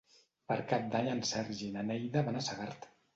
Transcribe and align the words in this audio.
Per 0.51 0.55
Cap 0.71 0.87
d'Any 0.95 1.09
en 1.11 1.21
Sergi 1.31 1.63
i 1.67 1.73
na 1.75 1.83
Neida 1.91 2.25
van 2.31 2.41
a 2.41 2.43
Segart. 2.47 2.89